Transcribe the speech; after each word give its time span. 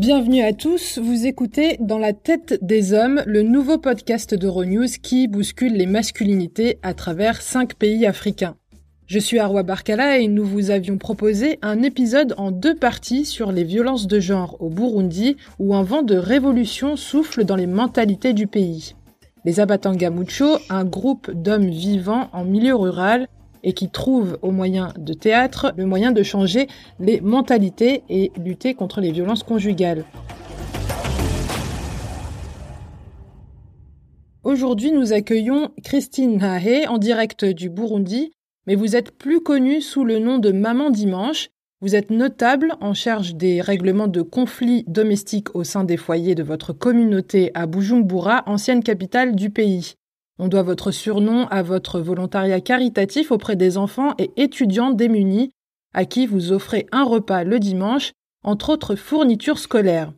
Bienvenue 0.00 0.40
à 0.40 0.54
tous, 0.54 0.98
vous 0.98 1.26
écoutez 1.26 1.76
Dans 1.78 1.98
la 1.98 2.14
tête 2.14 2.58
des 2.62 2.94
hommes, 2.94 3.22
le 3.26 3.42
nouveau 3.42 3.76
podcast 3.76 4.34
d'Euronews 4.34 4.86
qui 5.02 5.28
bouscule 5.28 5.74
les 5.74 5.84
masculinités 5.84 6.78
à 6.82 6.94
travers 6.94 7.42
cinq 7.42 7.74
pays 7.74 8.06
africains. 8.06 8.56
Je 9.04 9.18
suis 9.18 9.38
Arwa 9.38 9.62
Barkala 9.62 10.16
et 10.16 10.26
nous 10.26 10.46
vous 10.46 10.70
avions 10.70 10.96
proposé 10.96 11.58
un 11.60 11.82
épisode 11.82 12.32
en 12.38 12.50
deux 12.50 12.74
parties 12.74 13.26
sur 13.26 13.52
les 13.52 13.62
violences 13.62 14.06
de 14.06 14.20
genre 14.20 14.56
au 14.60 14.70
Burundi 14.70 15.36
où 15.58 15.74
un 15.74 15.82
vent 15.82 16.00
de 16.00 16.16
révolution 16.16 16.96
souffle 16.96 17.44
dans 17.44 17.56
les 17.56 17.66
mentalités 17.66 18.32
du 18.32 18.46
pays. 18.46 18.94
Les 19.44 19.60
Abatanga 19.60 20.08
Mucho, 20.08 20.56
un 20.70 20.86
groupe 20.86 21.30
d'hommes 21.30 21.68
vivants 21.68 22.30
en 22.32 22.44
milieu 22.46 22.74
rural, 22.74 23.28
et 23.62 23.72
qui 23.72 23.88
trouve 23.88 24.38
au 24.42 24.50
moyen 24.50 24.92
de 24.98 25.12
théâtre 25.12 25.72
le 25.76 25.86
moyen 25.86 26.12
de 26.12 26.22
changer 26.22 26.66
les 26.98 27.20
mentalités 27.20 28.02
et 28.08 28.32
lutter 28.36 28.74
contre 28.74 29.00
les 29.00 29.12
violences 29.12 29.42
conjugales. 29.42 30.04
Aujourd'hui, 34.42 34.90
nous 34.90 35.12
accueillons 35.12 35.70
Christine 35.84 36.38
Nahe 36.38 36.86
en 36.88 36.96
direct 36.96 37.44
du 37.44 37.68
Burundi, 37.68 38.32
mais 38.66 38.74
vous 38.74 38.96
êtes 38.96 39.10
plus 39.12 39.40
connue 39.40 39.82
sous 39.82 40.02
le 40.02 40.18
nom 40.18 40.38
de 40.38 40.50
Maman 40.50 40.90
Dimanche. 40.90 41.50
Vous 41.82 41.94
êtes 41.94 42.10
notable 42.10 42.74
en 42.80 42.94
charge 42.94 43.34
des 43.34 43.60
règlements 43.60 44.08
de 44.08 44.22
conflits 44.22 44.84
domestiques 44.86 45.54
au 45.54 45.62
sein 45.62 45.84
des 45.84 45.98
foyers 45.98 46.34
de 46.34 46.42
votre 46.42 46.72
communauté 46.72 47.50
à 47.54 47.66
Bujumbura, 47.66 48.42
ancienne 48.46 48.82
capitale 48.82 49.34
du 49.34 49.50
pays. 49.50 49.94
On 50.42 50.48
doit 50.48 50.62
votre 50.62 50.90
surnom 50.90 51.46
à 51.48 51.62
votre 51.62 52.00
volontariat 52.00 52.62
caritatif 52.62 53.30
auprès 53.30 53.56
des 53.56 53.76
enfants 53.76 54.14
et 54.16 54.30
étudiants 54.38 54.90
démunis 54.90 55.50
à 55.92 56.06
qui 56.06 56.26
vous 56.26 56.52
offrez 56.52 56.86
un 56.92 57.04
repas 57.04 57.44
le 57.44 57.58
dimanche, 57.58 58.12
entre 58.42 58.70
autres 58.70 58.94
fournitures 58.94 59.58
scolaires. 59.58 60.14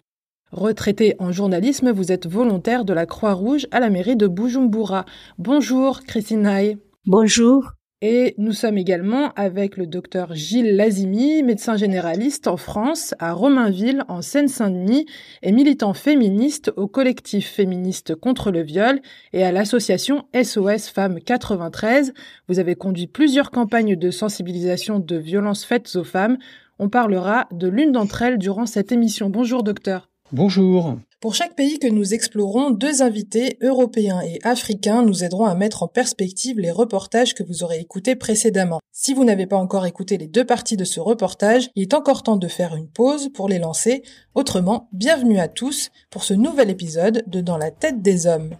Retraité 0.52 1.16
en 1.18 1.32
journalisme, 1.32 1.90
vous 1.90 2.12
êtes 2.12 2.28
volontaire 2.28 2.84
de 2.84 2.92
la 2.92 3.04
Croix-Rouge 3.04 3.66
à 3.72 3.80
la 3.80 3.90
mairie 3.90 4.14
de 4.14 4.28
Bujumbura. 4.28 5.06
Bonjour 5.38 6.02
Christine. 6.04 6.78
Bonjour. 7.04 7.72
Et 8.04 8.34
nous 8.36 8.52
sommes 8.52 8.78
également 8.78 9.32
avec 9.34 9.76
le 9.76 9.86
docteur 9.86 10.34
Gilles 10.34 10.74
Lazimi, 10.74 11.44
médecin 11.44 11.76
généraliste 11.76 12.48
en 12.48 12.56
France, 12.56 13.14
à 13.20 13.32
Romainville, 13.32 14.02
en 14.08 14.22
Seine-Saint-Denis, 14.22 15.06
et 15.42 15.52
militant 15.52 15.94
féministe 15.94 16.72
au 16.76 16.88
collectif 16.88 17.48
féministe 17.48 18.16
contre 18.16 18.50
le 18.50 18.62
viol 18.62 19.00
et 19.32 19.44
à 19.44 19.52
l'association 19.52 20.26
SOS 20.34 20.88
Femmes 20.88 21.20
93. 21.20 22.12
Vous 22.48 22.58
avez 22.58 22.74
conduit 22.74 23.06
plusieurs 23.06 23.52
campagnes 23.52 23.94
de 23.94 24.10
sensibilisation 24.10 24.98
de 24.98 25.16
violences 25.16 25.64
faites 25.64 25.94
aux 25.94 26.02
femmes. 26.02 26.38
On 26.80 26.88
parlera 26.88 27.46
de 27.52 27.68
l'une 27.68 27.92
d'entre 27.92 28.22
elles 28.22 28.38
durant 28.38 28.66
cette 28.66 28.90
émission. 28.90 29.30
Bonjour 29.30 29.62
docteur. 29.62 30.08
Bonjour. 30.32 30.96
Pour 31.22 31.36
chaque 31.36 31.54
pays 31.54 31.78
que 31.78 31.86
nous 31.86 32.14
explorons, 32.14 32.72
deux 32.72 33.00
invités, 33.00 33.56
européens 33.62 34.20
et 34.22 34.40
africains, 34.42 35.04
nous 35.04 35.22
aideront 35.22 35.46
à 35.46 35.54
mettre 35.54 35.84
en 35.84 35.86
perspective 35.86 36.58
les 36.58 36.72
reportages 36.72 37.32
que 37.32 37.44
vous 37.44 37.62
aurez 37.62 37.78
écoutés 37.78 38.16
précédemment. 38.16 38.80
Si 38.90 39.14
vous 39.14 39.24
n'avez 39.24 39.46
pas 39.46 39.56
encore 39.56 39.86
écouté 39.86 40.18
les 40.18 40.26
deux 40.26 40.44
parties 40.44 40.76
de 40.76 40.82
ce 40.82 40.98
reportage, 40.98 41.70
il 41.76 41.82
est 41.82 41.94
encore 41.94 42.24
temps 42.24 42.34
de 42.34 42.48
faire 42.48 42.74
une 42.74 42.88
pause 42.88 43.28
pour 43.32 43.48
les 43.48 43.60
lancer. 43.60 44.02
Autrement, 44.34 44.88
bienvenue 44.92 45.38
à 45.38 45.46
tous 45.46 45.90
pour 46.10 46.24
ce 46.24 46.34
nouvel 46.34 46.70
épisode 46.70 47.22
de 47.28 47.40
Dans 47.40 47.56
la 47.56 47.70
tête 47.70 48.02
des 48.02 48.26
hommes. 48.26 48.56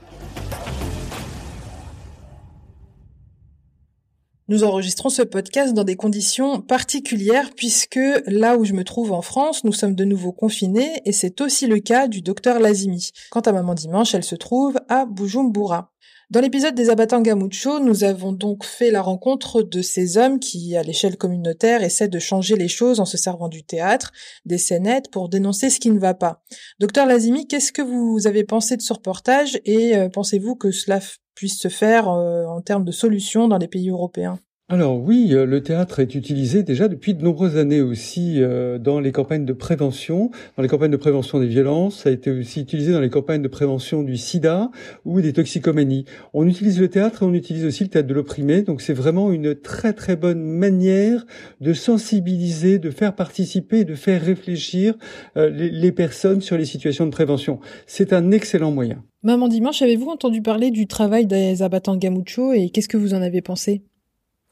Nous 4.49 4.65
enregistrons 4.65 5.09
ce 5.09 5.23
podcast 5.23 5.73
dans 5.73 5.85
des 5.85 5.95
conditions 5.95 6.61
particulières 6.61 7.51
puisque 7.57 8.01
là 8.27 8.57
où 8.57 8.65
je 8.65 8.73
me 8.73 8.83
trouve 8.83 9.13
en 9.13 9.23
France, 9.23 9.63
nous 9.63 9.73
sommes 9.73 9.95
de 9.95 10.05
nouveau 10.05 10.33
confinés 10.33 11.01
et 11.05 11.13
c'est 11.13 11.41
aussi 11.41 11.69
le 11.69 11.79
cas 11.79 12.09
du 12.09 12.23
docteur 12.23 12.59
Lazimi. 12.59 13.11
Quant 13.31 13.41
à 13.41 13.53
Maman 13.53 13.75
Dimanche, 13.75 14.15
elle 14.15 14.25
se 14.25 14.35
trouve 14.35 14.81
à 14.89 15.07
Bujumbura. 15.07 15.93
Dans 16.33 16.41
l'épisode 16.41 16.75
des 16.75 16.89
Abatanga 16.89 17.35
Mucho, 17.35 17.79
nous 17.79 18.05
avons 18.05 18.33
donc 18.33 18.65
fait 18.65 18.91
la 18.91 19.03
rencontre 19.03 19.63
de 19.63 19.83
ces 19.83 20.17
hommes 20.17 20.41
qui, 20.41 20.75
à 20.77 20.83
l'échelle 20.83 21.19
communautaire, 21.19 21.83
essaient 21.83 22.09
de 22.09 22.19
changer 22.19 22.57
les 22.57 22.69
choses 22.69 23.01
en 23.01 23.05
se 23.05 23.19
servant 23.19 23.49
du 23.49 23.65
théâtre, 23.65 24.13
des 24.47 24.57
scénettes, 24.57 25.11
pour 25.11 25.29
dénoncer 25.29 25.69
ce 25.69 25.79
qui 25.79 25.91
ne 25.91 26.01
va 26.01 26.15
pas. 26.15 26.43
Docteur 26.81 27.05
Lazimi, 27.05 27.47
qu'est-ce 27.47 27.71
que 27.71 27.83
vous 27.83 28.27
avez 28.27 28.45
pensé 28.45 28.79
de 28.79 28.83
ce 28.83 28.95
reportage 28.95 29.61
et 29.67 29.95
euh, 29.95 30.09
pensez-vous 30.09 30.57
que 30.57 30.71
cela 30.71 31.01
puisse 31.35 31.61
se 31.61 31.69
faire 31.69 32.09
euh, 32.09 32.45
en 32.47 32.61
termes 32.61 32.85
de 32.85 32.93
solutions 32.93 33.49
dans 33.49 33.59
les 33.59 33.69
pays 33.69 33.91
européens 33.91 34.39
alors 34.73 34.99
oui, 34.99 35.29
euh, 35.33 35.45
le 35.45 35.63
théâtre 35.63 36.01
est 36.01 36.15
utilisé 36.15 36.63
déjà 36.63 36.89
depuis 36.89 37.13
de 37.13 37.23
nombreuses 37.23 37.59
années 37.59 37.83
aussi 37.83 38.37
euh, 38.41 38.79
dans 38.79 39.01
les 39.01 39.13
campagnes 39.13 39.45
de 39.45 39.53
prévention, 39.53 40.31
dans 40.57 40.63
les 40.63 40.69
campagnes 40.69 40.91
de 40.91 40.97
prévention 40.97 41.41
des 41.41 41.47
violences, 41.47 42.05
ça 42.05 42.09
a 42.09 42.13
été 42.13 42.31
aussi 42.31 42.63
utilisé 42.63 42.91
dans 42.93 43.03
les 43.03 43.11
campagnes 43.11 43.43
de 43.43 43.49
prévention 43.49 44.03
du 44.03 44.17
sida 44.17 44.71
ou 45.05 45.21
des 45.21 45.35
toxicomanies. 45.35 46.07
On 46.33 46.49
utilise 46.49 46.81
le 46.81 46.89
théâtre 46.89 47.23
et 47.23 47.27
on 47.27 47.35
utilise 47.35 47.67
aussi 47.67 47.85
le 47.85 47.91
théâtre 47.91 48.09
de 48.09 48.15
l'opprimé, 48.15 48.63
donc 48.63 48.81
c'est 48.81 48.95
vraiment 48.95 49.31
une 49.31 49.55
très 49.55 49.93
très 49.93 50.17
bonne 50.17 50.43
manière 50.43 51.27
de 51.61 51.75
sensibiliser, 51.75 52.79
de 52.79 52.91
faire 52.91 53.15
participer, 53.15 53.85
de 53.85 53.95
faire 53.95 54.23
réfléchir 54.23 54.95
les, 55.37 55.69
les 55.69 55.93
personnes 55.93 56.41
sur 56.41 56.57
les 56.57 56.65
situations 56.65 57.05
de 57.05 57.11
prévention. 57.11 57.61
C'est 57.87 58.15
un 58.15 58.31
excellent 58.31 58.71
moyen. 58.71 59.05
Maman 59.23 59.49
Dimanche, 59.49 59.83
avez-vous 59.83 60.09
entendu 60.09 60.41
parler 60.41 60.71
du 60.71 60.87
travail 60.87 61.27
des 61.27 61.63
abattants 61.63 61.99
et 61.99 62.71
qu'est-ce 62.71 62.89
que 62.89 62.97
vous 62.97 63.13
en 63.13 63.21
avez 63.21 63.43
pensé? 63.43 63.83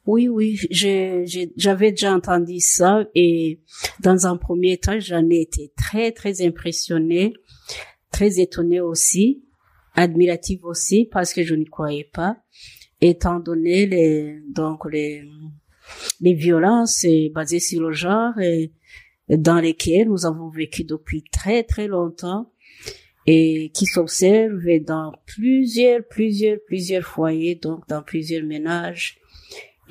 Oui, 0.07 0.29
oui, 0.29 0.59
j'avais 0.71 1.91
déjà 1.91 2.15
entendu 2.15 2.59
ça 2.61 3.05
et 3.15 3.61
dans 4.03 4.27
un 4.27 4.37
premier 4.37 4.79
temps, 4.79 4.99
j'en 4.99 5.29
ai 5.29 5.43
été 5.43 5.73
très, 5.77 6.11
très 6.13 6.45
impressionnée, 6.45 7.35
très 8.11 8.41
étonnée 8.41 8.81
aussi, 8.81 9.45
admirative 9.95 10.65
aussi 10.65 11.09
parce 11.11 11.35
que 11.35 11.43
je 11.43 11.55
n'y 11.55 11.67
croyais 11.67 12.09
pas, 12.13 12.39
étant 13.01 13.41
donné 13.41 13.87
les, 13.87 14.41
donc 14.49 14.91
les, 14.91 15.23
les 16.21 16.35
violences 16.35 17.05
basées 17.35 17.61
sur 17.61 17.83
le 17.83 17.93
genre 17.93 18.33
dans 19.29 19.61
lesquelles 19.61 20.09
nous 20.09 20.27
avons 20.27 20.49
vécu 20.49 20.85
depuis 20.85 21.25
très, 21.31 21.63
très 21.63 21.89
longtemps 21.89 22.53
et 23.27 23.71
qui 23.75 23.85
s'observent 23.87 24.81
dans 24.85 25.13
plusieurs, 25.27 26.01
plusieurs, 26.09 26.59
plusieurs 26.67 27.05
foyers, 27.05 27.55
donc 27.55 27.87
dans 27.87 28.03
plusieurs 28.03 28.45
ménages 28.45 29.20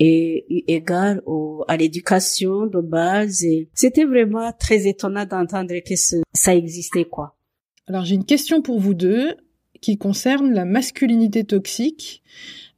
et 0.00 0.64
égal 0.72 1.22
au, 1.26 1.64
à 1.68 1.76
l'éducation 1.76 2.66
de 2.66 2.80
base. 2.80 3.44
C'était 3.74 4.04
vraiment 4.04 4.50
très 4.58 4.88
étonnant 4.88 5.26
d'entendre 5.26 5.74
que 5.86 5.94
ça 6.32 6.54
existait, 6.54 7.04
quoi. 7.04 7.36
Alors 7.86 8.04
j'ai 8.04 8.14
une 8.14 8.24
question 8.24 8.62
pour 8.62 8.80
vous 8.80 8.94
deux 8.94 9.36
qui 9.80 9.98
concerne 9.98 10.52
la 10.52 10.64
masculinité 10.64 11.44
toxique. 11.44 12.22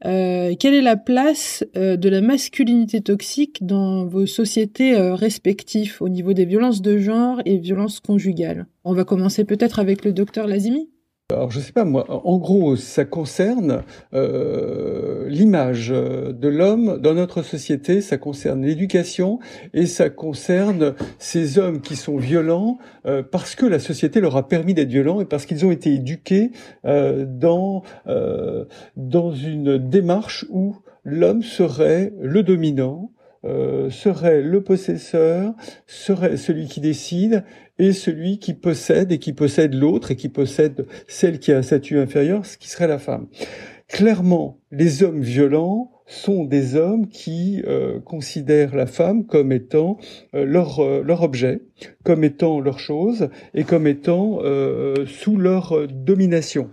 Euh, 0.05 0.55
quelle 0.59 0.75
est 0.75 0.83
la 0.83 0.97
place 0.97 1.65
euh, 1.77 1.97
de 1.97 2.09
la 2.09 2.21
masculinité 2.21 3.01
toxique 3.01 3.65
dans 3.65 4.05
vos 4.05 4.27
sociétés 4.27 4.95
euh, 4.95 5.15
respectives 5.15 5.99
au 6.01 6.09
niveau 6.09 6.33
des 6.33 6.45
violences 6.45 6.83
de 6.83 6.99
genre 6.99 7.41
et 7.45 7.59
violences 7.59 8.01
conjugales? 8.01 8.67
On 8.85 8.95
va 8.95 9.05
commencer 9.05 9.45
peut-être 9.45 9.79
avec 9.79 10.05
le 10.05 10.13
docteur 10.13 10.47
Lazimi. 10.47 10.91
Alors 11.33 11.51
je 11.51 11.61
sais 11.61 11.73
pas 11.73 11.85
moi, 11.85 12.05
en 12.09 12.39
gros 12.39 12.77
ça 12.77 13.05
concerne 13.05 13.83
euh, 14.15 15.29
l'image 15.29 15.89
de 15.89 16.49
l'homme 16.49 16.99
dans 16.99 17.15
notre 17.15 17.43
société, 17.43 18.01
ça 18.01 18.19
concerne 18.19 18.65
l'éducation 18.65 19.39
et 19.75 19.87
ça 19.87 20.11
concerne 20.11 20.95
ces 21.19 21.59
hommes 21.59 21.81
qui 21.81 21.97
sont 21.97 22.17
violents 22.17 22.79
euh, 23.07 23.23
parce 23.23 23.55
que 23.55 23.67
la 23.67 23.79
société 23.79 24.21
leur 24.21 24.37
a 24.37 24.49
permis 24.49 24.75
d'être 24.75 24.89
violents 24.89 25.21
et 25.21 25.25
parce 25.25 25.47
qu'ils 25.47 25.65
ont 25.65 25.71
été 25.71 25.95
éduqués 25.95 26.53
euh, 26.85 27.25
dans 27.27 27.83
euh, 28.07 28.65
dans 28.97 29.33
une 29.33 29.79
démarche 29.79 30.47
où 30.51 30.77
l'homme 31.05 31.43
serait 31.43 32.13
le 32.21 32.43
dominant, 32.43 33.11
euh, 33.45 33.91
serait 33.91 34.41
le 34.41 34.63
possesseur, 34.63 35.53
serait 35.87 36.37
celui 36.37 36.67
qui 36.67 36.81
décide 36.81 37.45
et 37.79 37.93
celui 37.93 38.39
qui 38.39 38.55
possède 38.55 39.11
et 39.11 39.19
qui 39.19 39.33
possède 39.33 39.75
l'autre 39.75 40.13
et 40.13 40.17
qui 40.17 40.29
possède 40.29 40.87
celle 41.09 41.41
qui 41.41 41.53
a 41.53 41.59
un 41.59 41.63
statut 41.63 41.99
inférieur, 41.99 42.47
ce 42.47 42.57
qui 42.57 42.69
serait 42.69 42.87
la 42.87 42.99
femme. 42.99 43.27
Clairement, 43.89 44.61
les 44.71 45.03
hommes 45.03 45.21
violents 45.21 45.91
sont 46.07 46.45
des 46.45 46.77
hommes 46.77 47.09
qui 47.09 47.63
euh, 47.67 47.99
considèrent 48.01 48.77
la 48.77 48.87
femme 48.87 49.27
comme 49.27 49.51
étant 49.51 49.99
euh, 50.35 50.45
leur, 50.45 50.81
leur 51.03 51.23
objet, 51.23 51.63
comme 52.05 52.23
étant 52.23 52.61
leur 52.61 52.79
chose 52.79 53.29
et 53.55 53.65
comme 53.65 53.87
étant 53.87 54.39
sous 55.07 55.37
leur 55.37 55.89
domination. 55.89 56.71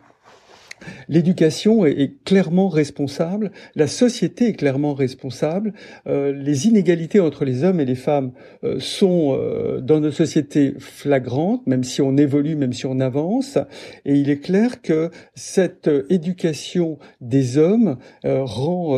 L'éducation 1.08 1.86
est, 1.86 2.24
clairement 2.24 2.70
responsable, 2.70 3.52
la 3.76 3.88
société 3.88 4.50
est 4.50 4.54
clairement 4.54 4.94
responsable, 4.94 5.74
euh, 6.08 6.32
les 6.34 6.68
inégalités 6.68 7.20
entre 7.20 7.46
les 7.46 7.64
hommes 7.64 7.80
et 7.80 7.86
les 7.86 7.96
femmes 7.96 8.32
euh, 8.64 8.80
sont 8.80 9.38
euh, 9.38 9.80
dans 9.82 10.00
nos 10.00 10.12
sociétés 10.12 10.76
flagrantes, 10.78 11.66
même 11.68 11.84
si 11.84 12.02
on 12.02 12.18
évolue, 12.18 12.56
même 12.56 12.74
si 12.74 12.86
on 12.86 13.00
avance, 13.00 13.58
et 14.06 14.16
il 14.16 14.30
est 14.30 14.40
clair 14.40 14.82
que 14.82 15.10
cette 15.36 15.90
éducation 16.10 16.98
des 17.22 17.58
hommes 17.58 17.98
rend, 18.24 18.98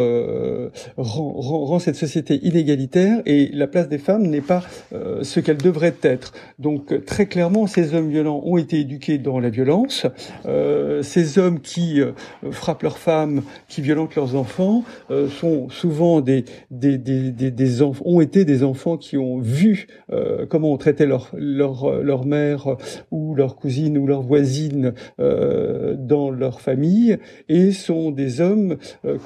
rend, 0.98 1.80
cette 1.80 1.95
société 1.95 2.39
inégalitaire 2.44 3.22
et 3.25 3.50
la 3.54 3.68
place 3.68 3.88
des 3.88 3.98
femmes 3.98 4.27
n'est 4.27 4.42
pas 4.42 4.63
ce 5.22 5.39
qu'elle 5.39 5.57
devrait 5.57 5.95
être. 6.01 6.34
Donc 6.60 7.06
très 7.06 7.25
clairement, 7.25 7.68
ces 7.68 7.94
hommes 7.94 8.10
violents 8.10 8.42
ont 8.44 8.57
été 8.57 8.80
éduqués 8.80 9.18
dans 9.18 9.39
la 9.39 9.50
violence, 9.50 10.06
ces 11.01 11.39
hommes 11.39 11.60
qui 11.60 11.70
euh, 11.79 12.13
frappent 12.51 12.83
leurs 12.83 12.97
femmes, 12.97 13.41
qui 13.68 13.81
violentent 13.81 14.15
leurs 14.15 14.35
enfants, 14.35 14.83
euh, 15.09 15.27
sont 15.29 15.69
souvent 15.69 16.21
des, 16.21 16.45
des, 16.69 16.97
des, 16.97 17.81
ont 17.81 18.21
été 18.21 18.45
des 18.45 18.63
enfants 18.63 18.97
qui 18.97 19.18
ont 19.18 19.39
vu 19.39 19.88
euh, 20.12 20.45
comment 20.47 20.71
on 20.71 20.77
traitait 20.77 21.06
leur, 21.06 21.29
leur, 21.33 22.01
leur 22.01 22.25
mère 22.25 22.75
ou 23.12 23.35
leur 23.35 23.56
cousine 23.56 23.97
ou 23.97 24.07
leur 24.07 24.21
voisine 24.21 24.94
dans 25.18 26.29
leur 26.31 26.62
famille 26.62 27.18
et 27.50 27.71
sont 27.71 28.12
des 28.12 28.41
hommes 28.41 28.77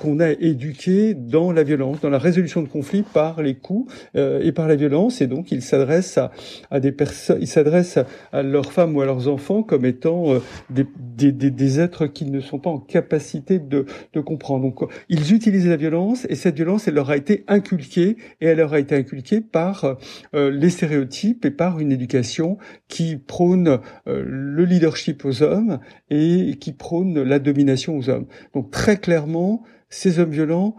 qu'on 0.02 0.20
a 0.20 0.32
éduqués 0.32 1.14
dans 1.14 1.52
la 1.52 1.64
violence, 1.64 2.02
dans 2.02 2.10
la 2.10 2.18
résolution 2.18 2.62
de 2.62 2.68
conflits 2.68 3.04
par 3.04 3.42
les 3.42 3.56
coups 3.56 3.92
et 4.16 4.52
par 4.52 4.68
la 4.68 4.76
violence 4.76 5.22
et 5.22 5.28
donc 5.28 5.52
ils 5.52 5.62
s'adressent 5.62 6.18
à, 6.18 6.32
à 6.72 6.80
des 6.80 6.92
personnes, 6.92 7.38
ils 7.42 7.48
s'adressent 7.48 8.00
à, 8.32 8.44
leurs 8.44 8.72
femmes 8.72 8.96
ou 8.96 9.02
à 9.02 9.06
leurs 9.06 9.28
enfants 9.28 9.64
comme 9.64 9.86
étant 9.86 10.26
des, 10.70 10.86
des, 11.16 11.32
des, 11.32 11.52
des 11.52 11.80
êtres 11.80 12.08
qui 12.08 12.26
ne 12.26 12.35
sont 12.40 12.60
pas 12.60 12.70
en 12.70 12.80
capacité 12.80 13.60
de, 13.60 13.86
de 14.14 14.22
comprendre. 14.22 14.64
Donc, 14.64 14.90
ils 15.10 15.34
utilisent 15.34 15.68
la 15.68 15.78
violence 15.78 16.26
et 16.30 16.36
cette 16.36 16.56
violence, 16.56 16.88
elle 16.88 16.96
leur 16.96 17.10
a 17.10 17.18
été 17.18 17.44
inculquée 17.48 18.18
et 18.42 18.48
elle 18.48 18.58
leur 18.58 18.74
a 18.74 18.80
été 18.80 18.96
inculquée 18.96 19.42
par 19.42 19.98
euh, 20.34 20.52
les 20.52 20.70
stéréotypes 20.70 21.46
et 21.46 21.52
par 21.52 21.80
une 21.80 21.92
éducation 21.92 22.58
qui 22.88 23.18
prône 23.18 23.80
euh, 24.08 24.24
le 24.26 24.66
leadership 24.66 25.26
aux 25.26 25.44
hommes 25.44 25.80
et 26.10 26.58
qui 26.60 26.74
prône 26.74 27.22
la 27.22 27.40
domination 27.40 27.98
aux 27.98 28.10
hommes. 28.10 28.28
Donc, 28.54 28.72
très 28.72 28.98
clairement, 28.98 29.64
ces 29.90 30.20
hommes 30.20 30.32
violents 30.32 30.76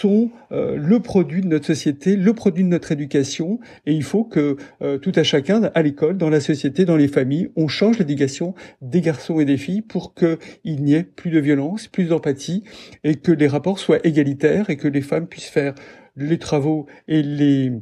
sont 0.00 0.30
euh, 0.52 0.76
le 0.76 1.00
produit 1.00 1.40
de 1.40 1.46
notre 1.46 1.66
société, 1.66 2.16
le 2.16 2.32
produit 2.34 2.62
de 2.62 2.68
notre 2.68 2.92
éducation, 2.92 3.58
et 3.86 3.92
il 3.92 4.02
faut 4.02 4.24
que 4.24 4.56
euh, 4.82 4.98
tout 4.98 5.12
à 5.16 5.22
chacun, 5.22 5.70
à 5.74 5.82
l'école, 5.82 6.16
dans 6.18 6.30
la 6.30 6.40
société, 6.40 6.84
dans 6.84 6.96
les 6.96 7.08
familles, 7.08 7.50
on 7.56 7.68
change 7.68 7.98
l'éducation 7.98 8.54
des 8.82 9.00
garçons 9.00 9.40
et 9.40 9.44
des 9.44 9.56
filles 9.56 9.82
pour 9.82 10.14
qu'il 10.14 10.82
n'y 10.82 10.94
ait 10.94 11.04
plus 11.04 11.30
de 11.30 11.40
violence, 11.40 11.88
plus 11.88 12.08
d'empathie, 12.08 12.64
et 13.04 13.16
que 13.16 13.32
les 13.32 13.48
rapports 13.48 13.78
soient 13.78 14.04
égalitaires, 14.06 14.70
et 14.70 14.76
que 14.76 14.88
les 14.88 15.02
femmes 15.02 15.26
puissent 15.26 15.48
faire 15.48 15.74
les 16.16 16.38
travaux 16.38 16.86
et 17.08 17.22
les 17.22 17.72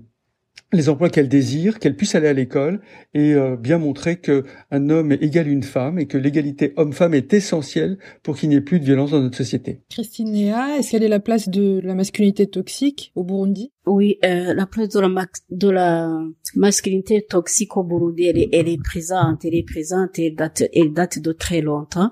les 0.72 0.88
emplois 0.88 1.08
qu'elle 1.08 1.28
désire, 1.28 1.78
qu'elle 1.78 1.96
puisse 1.96 2.14
aller 2.14 2.28
à 2.28 2.32
l'école 2.32 2.80
et 3.14 3.32
euh, 3.32 3.56
bien 3.56 3.78
montrer 3.78 4.16
que 4.16 4.44
un 4.70 4.90
homme 4.90 5.12
égale 5.12 5.48
une 5.48 5.62
femme 5.62 5.98
et 5.98 6.06
que 6.06 6.18
l'égalité 6.18 6.74
homme-femme 6.76 7.14
est 7.14 7.32
essentielle 7.32 7.98
pour 8.22 8.36
qu'il 8.36 8.50
n'y 8.50 8.56
ait 8.56 8.60
plus 8.60 8.78
de 8.78 8.84
violence 8.84 9.12
dans 9.12 9.20
notre 9.20 9.36
société. 9.36 9.80
Christine 9.88 10.32
Néa, 10.32 10.76
est-ce 10.78 10.90
qu'elle 10.90 11.02
est 11.04 11.08
la 11.08 11.20
place 11.20 11.48
de 11.48 11.80
la 11.82 11.94
masculinité 11.94 12.46
toxique 12.46 13.12
au 13.14 13.24
Burundi? 13.24 13.72
Oui, 13.88 14.18
euh, 14.24 14.54
la 14.54 14.66
place 14.66 14.88
de 14.88 15.00
la, 15.00 15.26
de 15.50 15.70
la 15.70 16.20
masculinité 16.54 17.22
toxique 17.22 17.76
au 17.76 17.82
Burundi, 17.82 18.24
elle 18.24 18.38
est, 18.38 18.48
elle 18.52 18.68
est 18.68 18.82
présente, 18.82 19.44
elle 19.44 19.54
est 19.54 19.66
présente 19.66 20.18
et 20.18 20.30
date, 20.30 20.64
elle 20.74 20.92
date 20.92 21.18
de 21.18 21.32
très 21.32 21.60
longtemps, 21.60 22.10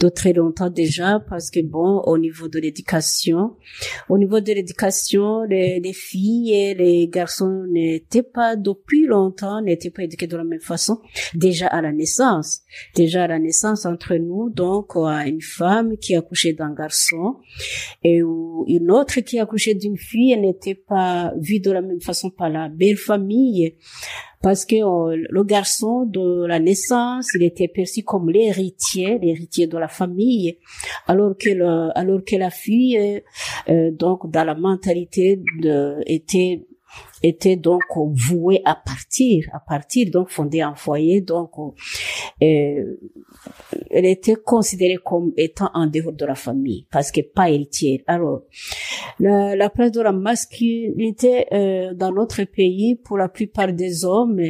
de 0.00 0.08
très 0.08 0.32
longtemps 0.32 0.70
déjà, 0.70 1.20
parce 1.28 1.50
que 1.50 1.60
bon, 1.60 2.00
au 2.04 2.18
niveau 2.18 2.48
de 2.48 2.58
l'éducation, 2.58 3.56
au 4.08 4.18
niveau 4.18 4.40
de 4.40 4.52
l'éducation, 4.52 5.42
les, 5.44 5.80
les 5.80 5.92
filles 5.92 6.52
et 6.52 6.74
les 6.74 7.08
garçons 7.08 7.64
n'étaient 7.70 8.22
pas 8.22 8.56
depuis 8.56 9.06
longtemps, 9.06 9.62
n'étaient 9.62 9.90
pas 9.90 10.02
éduqués 10.02 10.26
de 10.26 10.36
la 10.36 10.44
même 10.44 10.60
façon, 10.60 11.00
déjà 11.34 11.66
à 11.68 11.80
la 11.80 11.92
naissance, 11.92 12.60
déjà 12.94 13.24
à 13.24 13.26
la 13.28 13.38
naissance 13.38 13.86
entre 13.86 14.16
nous, 14.16 14.50
donc 14.50 14.96
une 14.96 15.42
femme 15.42 15.96
qui 15.98 16.14
a 16.14 16.18
accouché 16.18 16.52
d'un 16.52 16.74
garçon 16.74 17.36
et 18.02 18.18
une 18.18 18.90
autre 18.90 19.20
qui 19.20 19.38
a 19.38 19.44
accouché 19.44 19.74
d'une 19.74 19.96
fille, 19.96 20.32
elle 20.32 20.42
n'était 20.42 20.74
pas 20.74 20.95
vu 21.38 21.60
de 21.60 21.70
la 21.70 21.82
même 21.82 22.00
façon 22.00 22.30
par 22.30 22.50
la 22.50 22.68
belle 22.68 22.96
famille. 22.96 23.74
Parce 24.42 24.64
que 24.64 24.76
euh, 24.76 25.16
le 25.28 25.44
garçon 25.44 26.04
de 26.04 26.46
la 26.46 26.60
naissance, 26.60 27.28
il 27.34 27.42
était 27.42 27.68
perçu 27.68 28.02
comme 28.02 28.30
l'héritier, 28.30 29.18
l'héritier 29.18 29.66
de 29.66 29.78
la 29.78 29.88
famille, 29.88 30.58
alors 31.06 31.36
que 31.36 31.48
le, 31.50 31.88
alors 31.98 32.20
que 32.24 32.36
la 32.36 32.50
fille, 32.50 33.22
euh, 33.68 33.90
donc 33.90 34.30
dans 34.30 34.44
la 34.44 34.54
mentalité 34.54 35.42
de, 35.60 35.96
était 36.06 36.66
était 37.22 37.56
donc 37.56 37.82
vouée 37.96 38.60
à 38.64 38.74
partir, 38.74 39.48
à 39.52 39.60
partir, 39.60 40.10
donc 40.10 40.28
fonder 40.28 40.60
un 40.60 40.74
foyer, 40.74 41.20
donc 41.20 41.50
euh, 42.42 42.96
elle 43.90 44.06
était 44.06 44.36
considérée 44.36 44.98
comme 45.04 45.32
étant 45.36 45.70
en 45.74 45.86
dehors 45.86 46.12
de 46.12 46.24
la 46.24 46.34
famille, 46.34 46.86
parce 46.90 47.10
que 47.10 47.20
pas 47.20 47.50
héritière. 47.50 48.00
Alors, 48.06 48.42
la, 49.18 49.56
la 49.56 49.70
place 49.70 49.92
de 49.92 50.00
la 50.00 50.12
masculinité 50.12 51.46
euh, 51.52 51.94
dans 51.94 52.12
notre 52.12 52.44
pays, 52.44 52.96
pour 52.96 53.18
la 53.18 53.28
plupart 53.28 53.72
des 53.72 54.04
hommes, 54.04 54.40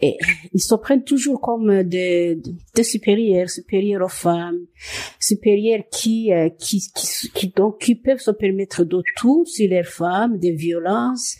ils 0.00 0.60
se 0.60 0.74
prennent 0.76 1.04
toujours 1.04 1.40
comme 1.40 1.82
des, 1.82 2.38
des 2.74 2.84
supérieurs, 2.84 3.50
supérieurs 3.50 4.04
aux 4.04 4.08
femmes, 4.08 4.66
supérieurs 5.18 5.84
qui, 5.90 6.32
euh, 6.32 6.48
qui, 6.58 6.80
qui, 6.94 7.30
qui, 7.30 7.48
donc, 7.48 7.80
qui 7.80 7.94
peuvent 7.94 8.20
se 8.20 8.30
permettre 8.30 8.84
de 8.84 9.02
tout 9.16 9.44
sur 9.46 9.68
les 9.68 9.84
femmes, 9.84 10.38
des 10.38 10.52
violences, 10.52 11.36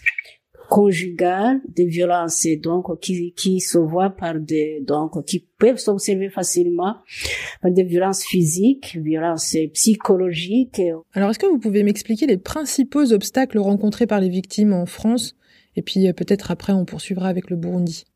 conjugales, 0.73 1.61
des 1.69 1.85
violences 1.85 2.47
donc 2.63 2.99
qui 2.99 3.35
qui 3.35 3.61
se 3.61 3.77
voient 3.77 4.09
par 4.09 4.41
des 4.41 4.83
donc 4.87 5.23
qui 5.27 5.47
peuvent 5.59 5.77
s'observer 5.77 6.31
facilement 6.31 6.97
par 7.61 7.71
des 7.71 7.83
violences 7.83 8.25
physiques, 8.25 8.97
violences 8.99 9.55
psychologiques. 9.75 10.81
Alors 11.13 11.29
est-ce 11.29 11.39
que 11.39 11.45
vous 11.45 11.59
pouvez 11.59 11.83
m'expliquer 11.83 12.27
les 12.27 12.39
principaux 12.39 13.13
obstacles 13.13 13.59
rencontrés 13.59 14.07
par 14.07 14.19
les 14.19 14.31
victimes 14.31 14.73
en 14.73 14.87
France? 14.87 15.37
Et 15.77 15.83
puis 15.83 16.09
euh, 16.09 16.15
peut-être 16.15 16.51
après 16.51 16.73
on 16.73 16.87
poursuivra 16.87 17.29
avec 17.29 17.51
le 17.51 17.57
Burundi. 17.57 18.07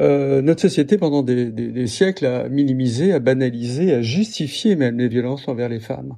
Euh, 0.00 0.40
notre 0.40 0.62
société, 0.62 0.96
pendant 0.96 1.22
des, 1.22 1.50
des, 1.50 1.68
des, 1.68 1.86
siècles, 1.86 2.24
a 2.24 2.48
minimisé, 2.48 3.12
a 3.12 3.18
banalisé, 3.18 3.92
a 3.92 4.00
justifié 4.00 4.74
même 4.74 4.98
les 4.98 5.08
violences 5.08 5.48
envers 5.48 5.68
les 5.68 5.80
femmes 5.80 6.16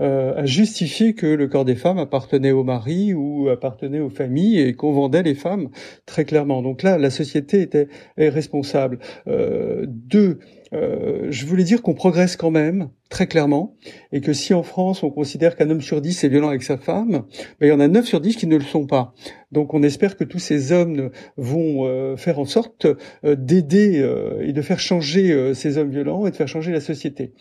euh, 0.00 0.34
a 0.36 0.46
justifié 0.46 1.14
que 1.14 1.26
le 1.26 1.48
corps 1.48 1.64
des 1.64 1.74
femmes 1.74 1.98
appartenait 1.98 2.52
au 2.52 2.64
mari 2.64 3.14
ou 3.14 3.48
appartenait 3.48 4.00
aux 4.00 4.10
familles 4.10 4.60
et 4.60 4.74
qu'on 4.74 4.92
vendait 4.92 5.22
les 5.22 5.34
femmes 5.34 5.68
très 6.06 6.24
clairement. 6.24 6.62
Donc 6.62 6.82
là, 6.82 6.98
la 6.98 7.10
société 7.10 7.60
était 7.60 7.88
est 8.16 8.28
responsable. 8.28 8.98
Euh, 9.26 9.84
deux, 9.88 10.38
euh, 10.72 11.26
je 11.30 11.46
voulais 11.46 11.64
dire 11.64 11.82
qu'on 11.82 11.94
progresse 11.94 12.36
quand 12.36 12.50
même 12.50 12.90
très 13.08 13.26
clairement 13.26 13.74
et 14.12 14.20
que 14.20 14.32
si 14.32 14.54
en 14.54 14.62
France 14.62 15.02
on 15.02 15.10
considère 15.10 15.56
qu'un 15.56 15.70
homme 15.70 15.80
sur 15.80 16.00
dix 16.00 16.22
est 16.24 16.28
violent 16.28 16.48
avec 16.48 16.62
sa 16.62 16.76
femme, 16.76 17.24
ben, 17.60 17.66
il 17.66 17.68
y 17.68 17.72
en 17.72 17.80
a 17.80 17.88
neuf 17.88 18.06
sur 18.06 18.20
dix 18.20 18.36
qui 18.36 18.46
ne 18.46 18.56
le 18.56 18.64
sont 18.64 18.86
pas. 18.86 19.14
Donc 19.50 19.72
on 19.72 19.82
espère 19.82 20.16
que 20.16 20.24
tous 20.24 20.38
ces 20.38 20.72
hommes 20.72 21.10
vont 21.36 21.86
euh, 21.86 22.16
faire 22.16 22.38
en 22.38 22.44
sorte 22.44 22.86
euh, 23.24 23.34
d'aider 23.34 24.04
et 24.40 24.52
de 24.52 24.62
faire 24.62 24.80
changer 24.80 25.54
ces 25.54 25.78
hommes 25.78 25.90
violents 25.90 26.26
et 26.26 26.30
de 26.30 26.36
faire 26.36 26.48
changer 26.48 26.72
la 26.72 26.80
société. 26.80 27.32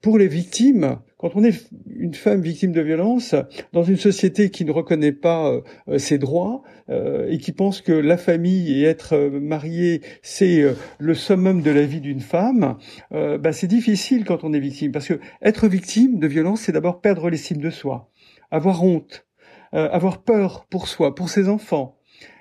Pour 0.00 0.18
les 0.18 0.28
victimes, 0.28 0.98
quand 1.18 1.32
on 1.34 1.44
est 1.44 1.68
une 1.94 2.14
femme 2.14 2.40
victime 2.40 2.72
de 2.72 2.80
violence 2.80 3.34
dans 3.72 3.82
une 3.82 3.98
société 3.98 4.50
qui 4.50 4.64
ne 4.64 4.72
reconnaît 4.72 5.12
pas 5.12 5.52
ses 5.98 6.16
droits 6.18 6.62
et 6.88 7.38
qui 7.38 7.52
pense 7.52 7.82
que 7.82 7.92
la 7.92 8.16
famille 8.16 8.80
et 8.80 8.84
être 8.84 9.16
mariée 9.28 10.00
c'est 10.22 10.64
le 10.98 11.14
summum 11.14 11.62
de 11.62 11.70
la 11.70 11.84
vie 11.84 12.00
d'une 12.00 12.20
femme, 12.20 12.76
euh, 13.12 13.38
bah, 13.38 13.52
c'est 13.52 13.66
difficile 13.66 14.24
quand 14.24 14.44
on 14.44 14.52
est 14.52 14.60
victime, 14.60 14.92
parce 14.92 15.08
être 15.42 15.68
victime 15.68 16.18
de 16.18 16.26
violence, 16.26 16.62
c'est 16.62 16.72
d'abord 16.72 17.00
perdre 17.00 17.30
l'estime 17.30 17.58
de 17.58 17.70
soi, 17.70 18.10
avoir 18.50 18.84
honte, 18.84 19.26
euh, 19.74 19.88
avoir 19.90 20.22
peur 20.22 20.66
pour 20.66 20.88
soi, 20.88 21.14
pour 21.14 21.28
ses 21.28 21.48
enfants, 21.48 21.96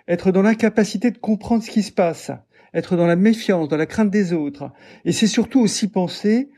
être 0.08 0.32
dans 0.32 0.42
l'incapacité 0.42 1.12
de 1.12 1.18
comprendre 1.18 1.64
ce 1.64 1.70
qui 1.70 1.84
se 1.84 1.92
passe, 1.92 2.32
être 2.74 2.96
dans 2.96 3.08
la 3.08 3.16
méfiance, 3.16 3.68
dans 3.68 3.78
la 3.78 3.86
crainte 3.86 4.12
des 4.12 4.34
autres. 4.34 4.72
Et 5.06 5.12
c'est 5.12 5.28
surtout 5.28 5.60
aussi 5.60 5.88
penser 5.88 6.50